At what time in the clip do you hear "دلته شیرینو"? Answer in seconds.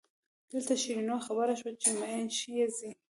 0.51-1.17